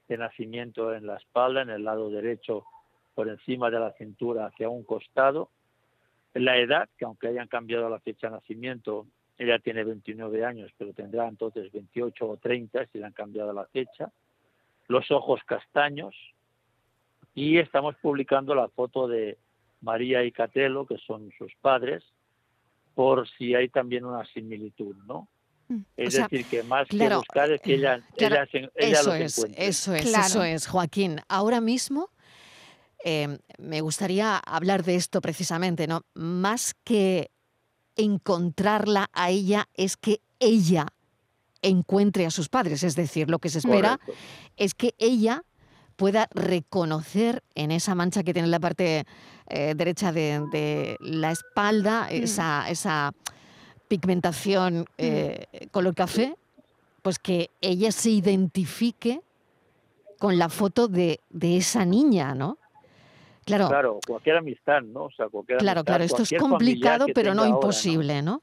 de 0.09 0.19
nacimiento 0.19 0.95
en 0.95 1.07
la 1.07 1.17
espalda, 1.17 1.63
en 1.63 1.71
el 1.71 1.85
lado 1.85 2.11
derecho, 2.11 2.65
por 3.15 3.29
encima 3.29 3.71
de 3.71 3.81
la 3.81 3.93
cintura 3.93 4.47
hacia 4.47 4.69
un 4.69 4.85
costado. 4.85 5.51
La 6.35 6.57
edad, 6.59 6.89
que 6.97 7.05
aunque 7.05 7.29
hayan 7.29 7.49
cambiado 7.49 7.89
la 7.89 8.01
fecha 8.01 8.29
de 8.29 8.35
nacimiento, 8.35 9.07
ella 9.41 9.59
tiene 9.59 9.85
29 9.85 10.45
años, 10.45 10.71
pero 10.77 10.93
tendrá 10.93 11.27
entonces 11.27 11.73
28 11.73 12.29
o 12.29 12.37
30 12.37 12.87
si 12.93 12.99
le 12.99 13.07
han 13.07 13.15
cambiado 13.15 13.55
la 13.55 13.65
fecha. 13.65 14.13
Los 14.87 15.11
ojos 15.11 15.41
castaños. 15.47 16.15
Y 17.35 17.57
estamos 17.57 17.97
publicando 18.03 18.55
la 18.55 18.69
foto 18.69 19.09
de 19.09 19.39
María 19.81 20.23
y 20.25 20.31
Catelo, 20.31 20.85
que 20.85 20.99
son 20.99 21.33
sus 21.39 21.55
padres, 21.63 22.05
por 22.95 23.27
si 23.31 23.55
hay 23.55 23.71
también 23.71 24.05
una 24.05 24.27
similitud, 24.27 24.95
¿no? 25.07 25.27
Mm. 25.69 25.85
Es 25.97 26.15
decir, 26.17 26.45
que 26.45 26.63
más 26.63 26.87
que 26.87 27.09
buscar 27.09 27.51
es 27.51 27.63
que 27.63 27.77
ella, 27.77 28.07
ella, 28.19 28.43
eso 28.43 29.15
es, 29.15 29.39
Eso 29.57 29.95
es, 29.95 30.05
eso 30.05 30.45
es, 30.45 30.67
Joaquín. 30.67 31.21
Ahora 31.31 31.63
mismo 31.63 32.11
em, 33.03 33.39
me 33.59 33.81
gustaría 33.81 34.37
hablar 34.37 34.85
de 34.85 34.97
esto 34.97 35.23
precisamente, 35.23 35.87
¿no? 35.87 36.03
Más 36.13 36.75
que 36.85 37.31
encontrarla 37.97 39.11
a 39.13 39.31
ella, 39.31 39.69
es 39.75 39.97
que 39.97 40.21
ella 40.39 40.87
encuentre 41.63 42.27
a 42.27 42.31
sus 42.31 42.49
padres. 42.49 42.83
Es 42.83 42.97
decir, 42.97 43.29
lo 43.29 43.39
que 43.39 43.51
se 43.51 43.59
espera 43.59 44.01
es 44.57 44.75
que 44.75 44.95
ella 44.99 45.45
pueda 45.97 46.29
reconocer 46.33 47.43
en 47.55 47.71
esa 47.71 47.95
mancha 47.95 48.23
que 48.23 48.33
tiene 48.33 48.47
en 48.47 48.53
la 48.53 48.61
parte 48.61 49.05
eh, 49.49 49.75
derecha 49.77 50.13
de, 50.13 50.97
la 51.01 51.31
espalda, 51.31 52.09
mm. 52.11 52.15
esa, 52.15 52.71
esa 52.71 53.13
pigmentación 53.89 54.81
mm. 54.81 54.85
eh, 54.97 55.69
color 55.71 55.95
café, 55.95 56.37
pues 57.03 57.19
que 57.19 57.51
ella 57.61 57.93
se 57.93 58.11
identifique 58.11 59.21
con 60.19 60.39
la 60.39 60.49
foto 60.49 60.87
de, 60.87 61.21
esa 61.41 61.85
niña, 61.85 62.35
¿no? 62.35 62.59
Claro, 63.45 63.69
claro, 63.69 63.99
cualquier 64.07 64.37
amistad, 64.37 64.83
¿no? 64.83 65.05
O 65.05 65.11
sea, 65.11 65.29
cualquier 65.29 65.59
claro, 65.59 65.83
claro, 65.85 66.05
esto 66.05 66.23
es 66.23 66.33
complicado, 66.39 67.07
pero 67.15 67.35
no 67.35 67.47
imposible, 67.47 68.23
¿no? 68.23 68.43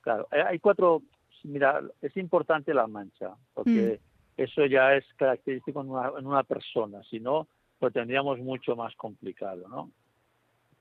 Claro, 0.00 0.28
eh, 0.32 0.42
hay 0.46 0.58
cuatro, 0.58 1.02
mira, 1.44 1.82
es 2.00 2.16
importante 2.16 2.72
la 2.72 2.86
mancha, 2.86 3.34
porque 3.52 4.00
mm. 4.00 4.40
eso 4.42 4.66
ya 4.66 4.94
es 4.94 5.04
característico 5.16 5.82
en 5.82 5.90
una, 5.90 6.12
en 6.18 6.26
una 6.26 6.42
persona, 6.42 7.02
si 7.10 7.20
no, 7.20 7.48
lo 7.80 7.90
tendríamos 7.90 8.38
mucho 8.38 8.76
más 8.76 8.94
complicado, 8.96 9.68
¿no? 9.68 9.90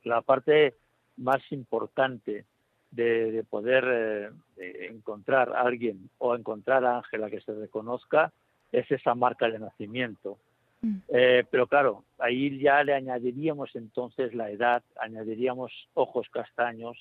La 0.04 0.22
parte 0.22 0.76
más 1.18 1.42
importante 1.52 2.46
de, 2.92 3.46
poder 3.50 4.34
eh, 4.58 4.88
encontrar 4.90 5.54
a 5.54 5.62
alguien 5.62 6.10
o 6.18 6.36
encontrar 6.36 6.86
a 6.86 6.98
Ángela 6.98 7.30
que 7.30 7.42
se 7.42 7.54
reconozca 7.54 8.32
es 8.72 8.90
esa 8.92 9.16
marca 9.16 9.50
de 9.50 9.60
nacimiento. 9.60 10.40
Mm. 10.82 10.98
Eh, 11.10 11.44
pero 11.50 11.68
claro, 11.68 12.04
ahí 12.18 12.60
ya 12.60 12.84
le 12.84 12.94
añadiríamos 12.94 13.70
entonces 13.76 14.34
la 14.34 14.50
edad, 14.50 14.84
añadiríamos 15.00 15.72
ojos 15.94 16.28
castaños 16.32 16.98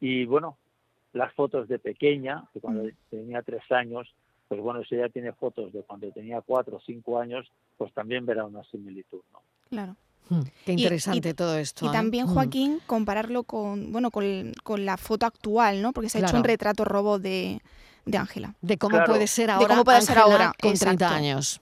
y 0.00 0.24
bueno, 0.24 0.58
las 1.12 1.32
fotos 1.34 1.68
de 1.68 1.78
pequeña, 1.78 2.44
que 2.52 2.60
cuando 2.60 2.84
mm. 2.84 2.90
tenía 3.10 3.42
tres 3.42 3.62
años, 3.70 4.08
pues 4.48 4.60
bueno, 4.60 4.82
si 4.84 4.94
ella 4.94 5.08
tiene 5.08 5.32
fotos 5.32 5.72
de 5.72 5.82
cuando 5.82 6.10
tenía 6.10 6.40
cuatro 6.40 6.76
o 6.76 6.80
cinco 6.80 7.18
años, 7.18 7.50
pues 7.76 7.92
también 7.92 8.24
verá 8.24 8.44
una 8.46 8.64
similitud, 8.64 9.20
¿no? 9.32 9.42
Claro. 9.68 9.96
Hmm, 10.30 10.42
qué 10.64 10.72
interesante 10.72 11.34
todo 11.34 11.56
esto. 11.56 11.86
Y 11.86 11.88
¿eh? 11.88 11.92
también, 11.92 12.26
hmm. 12.26 12.34
Joaquín, 12.34 12.80
compararlo 12.86 13.44
con, 13.44 13.92
bueno, 13.92 14.10
con, 14.10 14.84
la 14.84 14.96
foto 14.96 15.26
actual, 15.26 15.82
¿no? 15.82 15.92
Porque 15.92 16.08
se 16.08 16.18
ha 16.18 16.22
hecho 16.22 16.36
un 16.36 16.44
retrato 16.44 16.84
robot 16.84 17.20
de 17.22 17.60
Ángela. 18.16 18.54
De, 18.60 18.78
cómo 18.78 19.02
puede 19.04 19.26
ser 19.26 19.50
ahora, 19.50 19.68
cómo 19.68 19.84
puede 19.84 20.02
ser 20.02 20.18
ahora 20.18 20.52
con 20.60 20.74
30 20.74 21.14
años. 21.14 21.60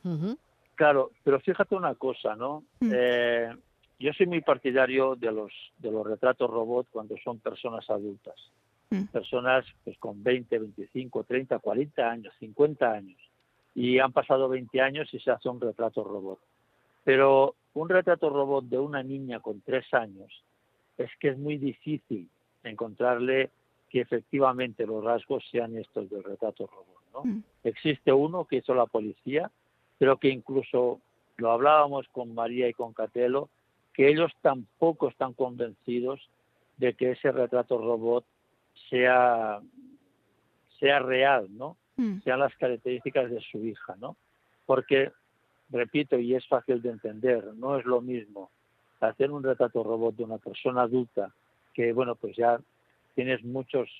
Claro, 0.76 1.10
pero 1.24 1.40
fíjate 1.40 1.74
una 1.74 1.94
cosa, 1.94 2.36
¿no? 2.36 2.62
Hmm. 2.80 2.92
Eh, 2.94 3.56
yo 3.98 4.12
soy 4.12 4.26
muy 4.26 4.42
partidario 4.42 5.16
de 5.16 5.32
los, 5.32 5.52
de 5.78 5.90
los 5.90 6.06
retratos 6.06 6.50
robot 6.50 6.86
cuando 6.90 7.16
son 7.24 7.38
personas 7.40 7.88
adultas. 7.90 8.36
Personas 9.12 9.66
pues, 9.84 9.98
con 9.98 10.22
20, 10.22 10.58
25, 10.58 11.24
30, 11.24 11.58
40 11.58 12.08
años, 12.08 12.32
50 12.38 12.92
años. 12.92 13.18
Y 13.74 13.98
han 13.98 14.12
pasado 14.12 14.48
20 14.48 14.80
años 14.80 15.12
y 15.12 15.18
se 15.18 15.30
hace 15.30 15.48
un 15.48 15.60
retrato 15.60 16.04
robot. 16.04 16.38
Pero 17.02 17.56
un 17.74 17.88
retrato 17.88 18.30
robot 18.30 18.64
de 18.66 18.78
una 18.78 19.02
niña 19.02 19.40
con 19.40 19.60
tres 19.60 19.92
años 19.92 20.30
es 20.96 21.10
que 21.18 21.28
es 21.28 21.38
muy 21.38 21.58
difícil 21.58 22.28
encontrarle 22.62 23.50
que 23.90 24.00
efectivamente 24.00 24.86
los 24.86 25.02
rasgos 25.04 25.44
sean 25.50 25.76
estos 25.76 26.08
del 26.08 26.22
retrato 26.22 26.66
robot. 26.66 27.02
¿no? 27.12 27.24
Mm. 27.24 27.42
Existe 27.64 28.12
uno 28.12 28.44
que 28.44 28.56
hizo 28.56 28.74
la 28.74 28.86
policía, 28.86 29.50
pero 29.98 30.18
que 30.18 30.28
incluso 30.28 31.00
lo 31.36 31.52
hablábamos 31.52 32.06
con 32.08 32.34
María 32.34 32.68
y 32.68 32.74
con 32.74 32.92
Catelo, 32.92 33.48
que 33.92 34.08
ellos 34.08 34.32
tampoco 34.42 35.08
están 35.08 35.32
convencidos 35.32 36.28
de 36.76 36.94
que 36.94 37.12
ese 37.12 37.32
retrato 37.32 37.78
robot 37.78 38.24
sea, 38.90 39.60
sea 40.78 40.98
real, 40.98 41.48
¿no? 41.56 41.76
Mm. 41.96 42.20
Sean 42.20 42.40
las 42.40 42.54
características 42.56 43.30
de 43.30 43.40
su 43.40 43.64
hija, 43.64 43.96
¿no? 43.98 44.16
Porque 44.66 45.12
repito, 45.70 46.18
y 46.18 46.34
es 46.34 46.46
fácil 46.46 46.82
de 46.82 46.90
entender, 46.90 47.44
no 47.54 47.78
es 47.78 47.84
lo 47.84 48.00
mismo 48.00 48.50
hacer 49.00 49.30
un 49.30 49.42
retrato 49.42 49.82
robot 49.82 50.16
de 50.16 50.24
una 50.24 50.38
persona 50.38 50.82
adulta 50.82 51.32
que, 51.74 51.92
bueno, 51.92 52.14
pues 52.14 52.36
ya 52.36 52.58
tienes 53.14 53.44
muchos, 53.44 53.90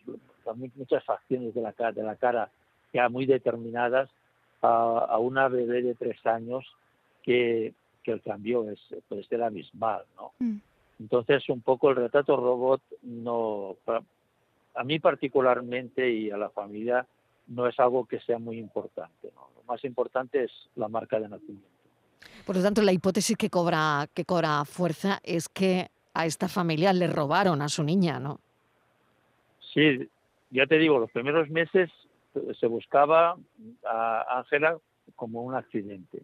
muchas 0.75 1.05
facciones 1.05 1.55
de 1.55 1.61
la, 1.61 1.73
cara, 1.73 1.93
de 1.93 2.03
la 2.03 2.17
cara 2.17 2.51
ya 2.93 3.09
muy 3.09 3.27
determinadas 3.27 4.09
a, 4.63 5.19
una 5.19 5.49
bebé 5.49 5.83
de 5.83 5.95
tres 5.95 6.25
años 6.27 6.65
que, 7.23 7.75
el 8.05 8.23
cambio 8.23 8.71
es, 8.71 8.79
puede 9.09 9.25
ser 9.25 9.43
abismal, 9.43 10.05
¿no? 10.17 10.33
Mm. 10.39 10.59
Entonces, 11.01 11.49
un 11.49 11.61
poco 11.61 11.91
el 11.91 11.97
retrato 11.97 12.37
robot 12.37 12.81
no, 13.03 13.77
a 14.75 14.85
mí 14.85 14.99
particularmente 14.99 16.09
y 16.09 16.31
a 16.31 16.37
la 16.37 16.51
familia 16.51 17.07
no 17.49 17.67
es 17.67 17.79
algo 17.79 18.07
que 18.07 18.21
sea 18.21 18.39
muy 18.39 18.59
importante. 18.59 19.31
¿no? 19.35 19.49
Lo 19.57 19.63
más 19.65 19.85
importante 19.85 20.45
es 20.45 20.51
la 20.77 20.89
marca 20.89 21.19
de 21.19 21.29
nacimiento. 21.29 21.69
Por 22.45 22.57
lo 22.57 22.63
tanto, 22.63 22.83
la 22.83 22.93
hipótesis 22.93 23.37
que 23.37 23.51
cobra, 23.51 24.09
que 24.15 24.25
cobra 24.25 24.65
fuerza 24.65 25.21
es 25.23 25.49
que 25.49 25.89
a 26.15 26.27
esta 26.27 26.49
familia 26.49 26.93
le 26.93 27.09
robaron 27.09 27.61
a 27.61 27.69
su 27.69 27.83
niña, 27.83 28.19
¿no? 28.19 28.41
Sí, 29.75 30.09
ya 30.51 30.67
te 30.67 30.79
digo, 30.79 30.99
los 30.99 31.11
primeros 31.11 31.51
meses 31.51 31.91
se 32.59 32.67
buscaba 32.67 33.37
a 33.85 34.39
Ángela 34.39 34.79
como 35.15 35.43
un 35.43 35.55
accidente. 35.55 36.23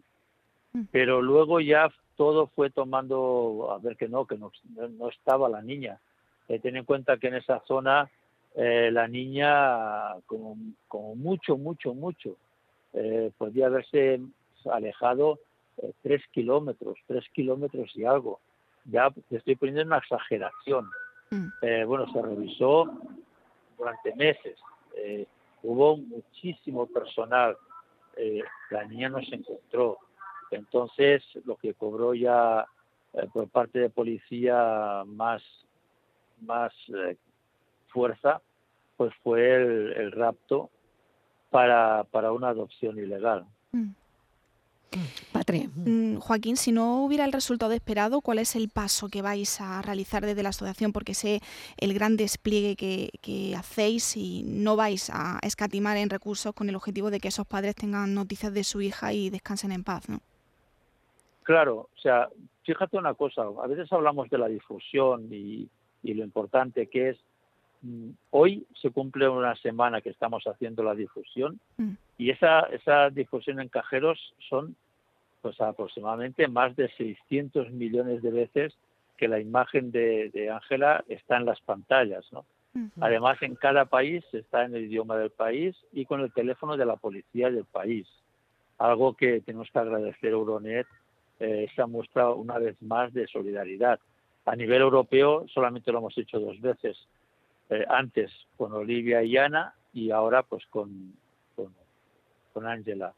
Mm. 0.73 0.83
Pero 0.91 1.21
luego 1.21 1.59
ya 1.59 1.91
todo 2.15 2.47
fue 2.47 2.69
tomando, 2.69 3.69
a 3.71 3.79
ver 3.79 3.97
que 3.97 4.07
no, 4.07 4.25
que 4.25 4.37
no, 4.37 4.51
no 4.97 5.09
estaba 5.09 5.49
la 5.49 5.61
niña. 5.61 5.99
Eh, 6.47 6.59
ten 6.59 6.75
en 6.75 6.85
cuenta 6.85 7.17
que 7.17 7.27
en 7.27 7.35
esa 7.35 7.61
zona 7.67 8.09
eh, 8.55 8.91
la 8.91 9.07
niña 9.07 10.13
como, 10.27 10.55
como 10.87 11.15
mucho, 11.15 11.57
mucho, 11.57 11.95
mucho, 11.95 12.35
eh, 12.93 13.31
podía 13.35 13.65
haberse 13.65 14.21
alejado 14.71 15.39
eh, 15.77 15.91
tres 16.03 16.21
kilómetros, 16.31 16.97
tres 17.07 17.25
kilómetros 17.33 17.91
y 17.95 18.05
algo. 18.05 18.39
Ya 18.85 19.09
te 19.29 19.37
estoy 19.37 19.55
poniendo 19.55 19.83
una 19.83 19.97
exageración. 19.97 20.87
Mm. 21.31 21.87
Bueno, 21.87 22.05
se 22.11 22.21
revisó 22.21 22.91
durante 23.77 24.13
meses. 24.15 24.59
Hubo 25.63 25.97
muchísimo 25.97 26.85
personal. 26.87 27.57
la 28.69 28.85
niña 28.85 29.09
no 29.09 29.21
se 29.23 29.35
encontró. 29.35 29.97
Entonces, 30.51 31.23
lo 31.45 31.55
que 31.55 31.73
cobró 31.73 32.13
ya 32.13 32.65
por 33.33 33.49
parte 33.49 33.79
de 33.79 33.89
policía 33.89 35.03
más, 35.05 35.41
más 36.41 36.73
fuerza, 37.87 38.41
pues 38.97 39.13
fue 39.23 39.55
el, 39.55 40.11
rapto 40.11 40.69
para, 41.49 42.03
para, 42.05 42.31
una 42.31 42.49
adopción 42.49 42.97
ilegal. 42.97 43.45
Mm. 43.71 43.91
Patria. 45.43 45.69
Mm, 45.75 46.17
Joaquín, 46.17 46.55
si 46.55 46.71
no 46.71 47.03
hubiera 47.03 47.25
el 47.25 47.33
resultado 47.33 47.73
esperado, 47.73 48.21
¿cuál 48.21 48.39
es 48.39 48.55
el 48.55 48.69
paso 48.69 49.09
que 49.09 49.21
vais 49.21 49.59
a 49.59 49.81
realizar 49.81 50.25
desde 50.25 50.43
la 50.43 50.49
asociación? 50.49 50.93
Porque 50.93 51.13
sé 51.13 51.41
el 51.77 51.93
gran 51.93 52.15
despliegue 52.15 52.75
que, 52.75 53.09
que, 53.21 53.55
hacéis 53.55 54.15
y 54.15 54.43
no 54.43 54.75
vais 54.75 55.09
a 55.09 55.39
escatimar 55.41 55.97
en 55.97 56.09
recursos 56.09 56.53
con 56.53 56.69
el 56.69 56.75
objetivo 56.75 57.11
de 57.11 57.19
que 57.19 57.27
esos 57.27 57.45
padres 57.45 57.75
tengan 57.75 58.13
noticias 58.13 58.53
de 58.53 58.63
su 58.63 58.81
hija 58.81 59.11
y 59.13 59.29
descansen 59.29 59.71
en 59.71 59.83
paz, 59.83 60.07
¿no? 60.07 60.19
Claro, 61.43 61.89
o 61.93 61.99
sea, 62.01 62.29
fíjate 62.63 62.97
una 62.97 63.13
cosa, 63.13 63.41
a 63.41 63.67
veces 63.67 63.91
hablamos 63.91 64.29
de 64.29 64.37
la 64.37 64.47
difusión 64.47 65.27
y, 65.29 65.67
y 66.03 66.13
lo 66.13 66.23
importante 66.23 66.87
que 66.87 67.09
es 67.09 67.17
Mm, 67.83 68.11
hoy 68.29 68.65
se 68.81 68.91
cumple 68.91 69.27
una 69.27 69.55
semana 69.57 69.99
que 69.99 70.09
estamos 70.09 70.45
haciendo 70.45 70.83
la 70.83 70.95
difusión 70.95 71.59
mm. 71.75 71.91
y 72.17 72.29
esa, 72.29 72.61
esa 72.71 73.09
difusión 73.09 73.59
en 73.59 73.67
cajeros 73.67 74.33
son 74.49 74.77
pues 75.43 75.61
aproximadamente 75.61 76.47
más 76.47 76.75
de 76.75 76.89
600 76.97 77.71
millones 77.71 78.23
de 78.23 78.31
veces 78.31 78.73
que 79.17 79.27
la 79.27 79.39
imagen 79.39 79.91
de 79.91 80.49
Ángela 80.51 81.03
está 81.07 81.37
en 81.37 81.45
las 81.45 81.61
pantallas, 81.61 82.25
¿no? 82.31 82.45
Además, 83.01 83.37
en 83.41 83.53
cada 83.55 83.85
país 83.85 84.23
está 84.33 84.65
en 84.65 84.73
el 84.75 84.85
idioma 84.85 85.15
del 85.17 85.29
país 85.29 85.75
y 85.91 86.05
con 86.05 86.21
el 86.21 86.33
teléfono 86.33 86.75
de 86.75 86.85
la 86.85 86.95
policía 86.95 87.51
del 87.51 87.65
país. 87.65 88.07
Algo 88.79 89.13
que 89.13 89.41
tenemos 89.41 89.69
que 89.71 89.77
agradecer 89.77 90.29
a 90.31 90.33
Euronet, 90.33 90.87
eh, 91.39 91.67
esa 91.71 91.85
muestra 91.85 92.31
una 92.31 92.57
vez 92.57 92.81
más 92.81 93.13
de 93.13 93.27
solidaridad. 93.27 93.99
A 94.45 94.55
nivel 94.55 94.81
europeo 94.81 95.45
solamente 95.53 95.91
lo 95.91 95.99
hemos 95.99 96.17
hecho 96.17 96.39
dos 96.39 96.59
veces. 96.61 96.97
Eh, 97.69 97.85
antes 97.87 98.31
con 98.57 98.73
Olivia 98.73 99.21
y 99.21 99.37
Ana 99.37 99.75
y 99.93 100.09
ahora 100.09 100.41
pues 100.41 100.65
con 100.67 101.13
con 102.53 102.67
Ángela. 102.67 103.13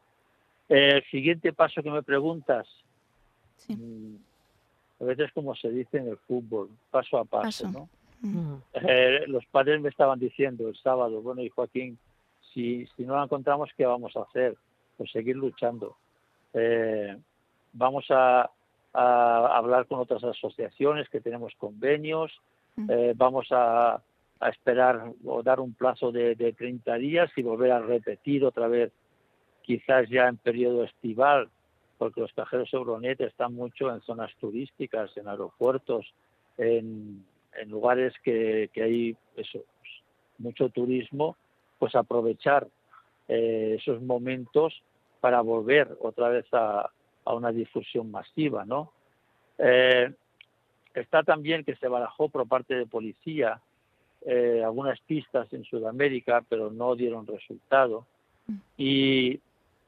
El 0.70 1.04
siguiente 1.06 1.54
paso 1.54 1.84
que 1.84 1.92
me 1.92 2.04
preguntas, 2.04 2.68
mm, 3.68 4.16
a 5.02 5.04
veces 5.04 5.32
como 5.34 5.56
se 5.56 5.70
dice 5.70 5.98
en 5.98 6.10
el 6.10 6.18
fútbol, 6.18 6.70
paso 6.90 7.18
a 7.18 7.26
paso, 7.26 7.70
¿no? 7.70 7.90
Mm. 8.22 8.56
Eh, 8.74 9.26
los 9.28 9.46
padres 9.46 9.82
me 9.82 9.90
estaban 9.90 10.20
diciendo 10.20 10.68
el 10.68 10.76
sábado, 10.78 11.22
bueno, 11.22 11.42
y 11.42 11.50
Joaquín, 11.50 11.98
si, 12.54 12.88
si 12.96 13.04
no 13.04 13.16
la 13.16 13.24
encontramos, 13.24 13.70
¿qué 13.78 13.86
vamos 13.86 14.16
a 14.16 14.22
hacer? 14.22 14.56
Pues 14.98 15.12
seguir 15.12 15.36
luchando. 15.36 15.98
Eh, 16.54 17.16
vamos 17.74 18.06
a, 18.10 18.50
hablar 18.94 19.88
con 19.88 20.00
otras 20.00 20.24
asociaciones 20.24 21.10
que 21.10 21.20
tenemos 21.20 21.54
convenios, 21.58 22.32
eh, 22.90 23.14
vamos 23.16 23.48
a, 23.52 24.02
esperar 24.50 25.12
o 25.26 25.42
dar 25.44 25.60
un 25.60 25.74
plazo 25.74 26.12
de, 26.12 26.36
de 26.36 26.54
30 26.54 26.96
días 26.96 27.32
y 27.36 27.42
volver 27.42 27.72
a 27.72 27.80
repetir 27.80 28.46
otra 28.46 28.68
vez, 28.68 28.92
quizás 29.66 30.08
ya 30.10 30.28
en 30.28 30.38
periodo 30.38 30.84
estival, 30.84 31.50
porque 31.98 32.22
los 32.22 32.34
cajeros 32.34 32.74
Euronet 32.74 33.20
están 33.22 33.54
mucho 33.54 33.94
en 33.94 34.02
zonas 34.02 34.32
turísticas, 34.40 35.16
en 35.18 35.28
aeropuertos, 35.28 36.14
en, 36.58 37.26
lugares 37.68 38.14
que, 38.24 38.70
hay 38.76 39.16
eso, 39.36 39.60
pues, 39.80 39.92
mucho 40.38 40.70
turismo, 40.70 41.38
pues 41.80 41.96
aprovechar 41.96 42.68
eh, 43.28 43.78
esos 43.80 44.02
momentos 44.02 44.82
para 45.22 45.42
volver 45.42 45.98
otra 46.02 46.30
vez 46.30 46.46
a, 46.52 46.90
una 47.26 47.52
difusión 47.52 48.12
masiva, 48.12 48.66
¿no? 48.66 48.92
Eh, 49.58 50.14
está 50.94 51.24
también 51.24 51.64
que 51.64 51.76
se 51.78 51.88
barajó 51.88 52.30
por 52.30 52.48
parte 52.48 52.76
de 52.76 52.86
policía 52.86 53.60
eh, 54.28 54.62
algunas 54.64 55.00
pistas 55.02 55.52
en 55.54 55.64
Sudamérica, 55.64 56.44
pero 56.48 56.70
no 56.72 56.96
dieron 56.96 57.26
resultado. 57.26 58.06
Y, 58.78 59.40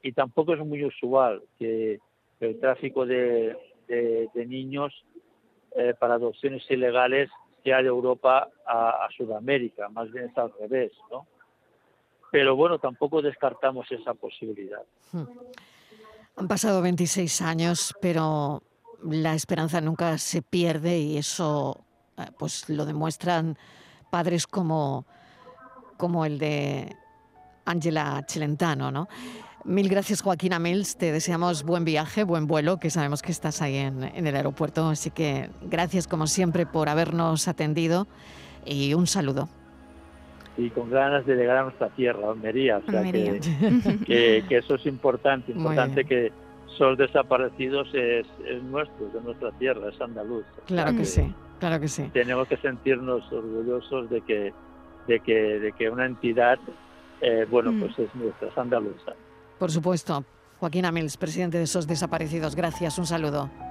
y 0.01 0.11
tampoco 0.11 0.53
es 0.53 0.59
muy 0.59 0.83
usual 0.85 1.43
que 1.57 1.99
el 2.39 2.59
tráfico 2.59 3.05
de, 3.05 3.55
niños 4.35 4.93
eh, 5.75 5.93
para 5.99 6.15
adopciones 6.15 6.63
ilegales 6.69 7.29
sea 7.63 7.81
de 7.81 7.87
Europa 7.87 8.49
a, 8.65 9.07
Sudamérica, 9.15 9.89
más 9.89 10.11
bien 10.11 10.25
es 10.25 10.37
al 10.37 10.51
revés, 10.59 10.91
¿no? 11.11 11.27
Pero 12.31 12.55
bueno, 12.55 12.77
tampoco 12.77 13.21
descartamos 13.21 13.89
esa 13.91 14.13
posibilidad. 14.13 14.83
Hmm. 15.11 15.23
Han 16.35 16.47
pasado 16.47 16.81
26 16.81 17.41
años, 17.41 17.95
pero 18.01 18.61
la 19.03 19.33
esperanza 19.33 19.81
nunca 19.81 20.17
se 20.17 20.41
pierde 20.41 20.99
y 20.99 21.17
eso 21.17 21.83
eh, 22.17 22.25
pues 22.37 22.69
lo 22.69 22.85
demuestran 22.85 23.57
padres 24.09 24.45
como, 24.45 25.05
como 25.97 26.25
el 26.25 26.37
de 26.37 26.95
Ángela 27.65 28.23
Celentano, 28.27 28.91
¿no? 28.91 29.07
Mil 29.67 29.89
gracias, 29.89 30.21
Joaquín 30.21 30.53
Amils. 30.53 30.95
Te 30.95 31.11
deseamos 31.11 31.63
buen 31.63 31.83
viaje, 31.83 32.23
buen 32.23 32.47
vuelo, 32.47 32.77
que 32.77 32.89
sabemos 32.89 33.21
que 33.21 33.33
estás 33.33 33.61
ahí 33.61 33.75
en, 33.75 34.01
el 34.01 34.33
aeropuerto. 34.33 34.87
Así 34.87 35.11
que 35.11 35.49
gracias, 35.61 36.07
como 36.07 36.25
siempre, 36.27 36.65
por 36.65 36.87
habernos 36.87 37.49
atendido 37.49 38.07
y 38.65 38.93
un 38.93 39.07
saludo. 39.07 39.49
Y 40.55 40.69
con 40.69 40.89
ganas 40.89 41.25
de 41.25 41.35
llegar 41.35 41.57
a 41.57 41.63
nuestra 41.63 41.89
tierra, 41.89 42.31
Almería. 42.31 42.77
O 42.77 42.89
sea, 42.89 43.03
Que, 43.03 44.45
eso 44.49 44.75
es 44.75 44.85
importante. 44.85 45.51
Importante 45.51 46.05
que 46.05 46.31
son 46.77 46.95
desaparecidos 46.95 47.89
es, 47.93 48.25
nuestro, 48.63 49.09
de 49.09 49.19
nuestra 49.19 49.51
tierra, 49.51 49.89
es 49.89 49.99
andaluz. 49.99 50.45
Claro 50.65 50.95
que, 50.95 51.03
sí, 51.03 51.33
claro 51.59 51.77
que 51.81 51.89
sí. 51.89 52.09
Tenemos 52.13 52.47
que 52.47 52.55
sentirnos 52.55 53.29
orgullosos 53.33 54.09
de 54.09 54.21
que, 54.21 54.53
de 55.07 55.19
que, 55.19 55.59
de 55.59 55.73
que 55.73 55.89
una 55.89 56.05
entidad, 56.05 56.57
eh, 57.19 57.45
bueno, 57.49 57.73
mm. 57.73 57.79
pues 57.81 57.99
es 57.99 58.15
nuestra, 58.15 58.47
es 58.47 58.57
andaluza. 58.57 59.13
Por 59.59 59.71
supuesto. 59.71 60.23
Joaquín 60.59 60.85
Amils, 60.85 61.17
presidente 61.17 61.57
de 61.57 61.65
esos 61.65 61.85
desaparecidos. 61.85 62.55
Gracias, 62.55 62.97
un 62.97 63.05
saludo. 63.05 63.66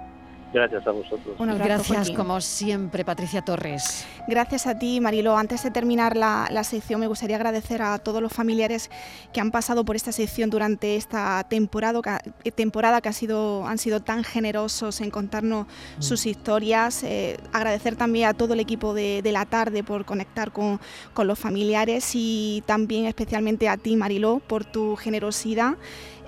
Gracias 0.56 0.86
a 0.86 0.90
vosotros. 0.90 1.36
Gracias, 1.58 2.10
como 2.12 2.40
siempre, 2.40 3.04
Patricia 3.04 3.42
Torres. 3.42 4.06
Gracias 4.26 4.66
a 4.66 4.78
ti, 4.78 5.02
Marilo. 5.02 5.36
Antes 5.36 5.62
de 5.62 5.70
terminar 5.70 6.16
la, 6.16 6.64
sección, 6.64 6.98
me 6.98 7.08
gustaría 7.08 7.36
agradecer 7.36 7.82
a 7.82 7.98
todos 7.98 8.22
los 8.22 8.32
familiares 8.32 8.90
que 9.34 9.42
han 9.42 9.50
pasado 9.50 9.84
por 9.84 9.96
esta 9.96 10.12
sección 10.12 10.48
durante 10.48 10.96
esta 10.96 11.44
temporada, 11.46 12.22
eh, 12.42 12.52
temporada 12.52 13.02
que 13.02 13.10
ha 13.10 13.12
sido, 13.12 13.66
han 13.66 13.76
sido 13.76 14.00
tan 14.00 14.24
generosos 14.24 15.02
en 15.02 15.10
contarnos 15.10 15.66
mm. 15.66 16.02
sus 16.02 16.24
historias. 16.24 17.04
Eh, 17.04 17.36
agradecer 17.52 17.96
también 17.96 18.30
a 18.30 18.32
todo 18.32 18.54
el 18.54 18.60
equipo 18.60 18.94
de, 18.94 19.20
la 19.26 19.44
tarde 19.44 19.84
por 19.84 20.06
conectar 20.06 20.52
con, 20.52 20.80
con 21.12 21.26
los 21.26 21.38
familiares 21.38 22.12
y 22.14 22.62
también 22.64 23.04
especialmente 23.04 23.68
a 23.68 23.76
ti, 23.76 23.94
Marilo, 23.94 24.40
por 24.46 24.64
tu 24.64 24.96
generosidad. 24.96 25.74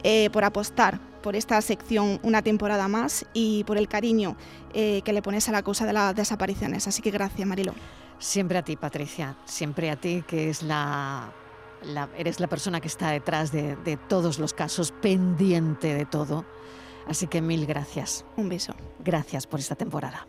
Eh, 0.05 0.31
por 0.31 0.45
apostar 0.45 1.01
por 1.23 1.37
esta 1.37 1.61
sección 1.61 2.21
una 2.23 2.43
temporada 2.43 2.89
más 2.89 3.27
y 3.33 3.65
por 3.65 3.79
el 3.79 3.89
cariño 3.89 4.37
eh, 4.75 5.03
que 5.05 5.13
le 5.13 5.23
pones 5.23 5.49
a 5.49 5.53
la 5.53 5.63
causa 5.63 5.87
de 5.87 5.93
las 5.93 6.15
desapariciones. 6.15 6.87
Así 6.89 7.03
que 7.03 7.11
gracias, 7.11 7.47
Marilo. 7.47 7.75
Siempre 8.19 8.59
a 8.59 8.63
ti, 8.63 8.77
Patricia, 8.77 9.37
siempre 9.45 9.91
a 9.91 9.97
ti, 9.97 10.25
que 10.27 10.51
es 10.51 10.63
la, 10.63 11.33
eres 12.17 12.41
la 12.41 12.49
persona 12.49 12.81
que 12.81 12.89
está 12.89 13.11
detrás 13.11 13.53
de, 13.53 13.77
de 13.77 13.97
todos 13.97 14.39
los 14.39 14.55
casos, 14.55 14.93
pendiente 14.93 15.95
de 15.95 16.05
todo. 16.05 16.45
Así 17.07 17.27
que 17.27 17.41
mil 17.41 17.67
gracias. 17.67 18.25
Un 18.37 18.49
beso. 18.49 18.75
Gracias 18.99 19.47
por 19.47 19.61
esta 19.61 19.75
temporada. 19.75 20.27